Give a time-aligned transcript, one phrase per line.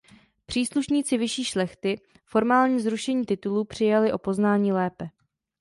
[0.45, 5.09] Příslušníci vyšší šlechty formální zrušení titulů přijali o poznání lépe.